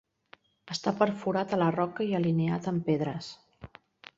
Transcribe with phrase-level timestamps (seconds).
[0.75, 3.29] Està perforat a la roca i alineat amb pedres.